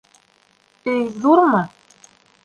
Өй 0.93 1.03
ҙурмы? 1.25 1.61